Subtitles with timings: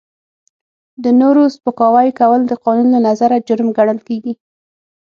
[1.03, 4.33] د نورو سپکاوی کول د قانون له نظره جرم ګڼل کیږي.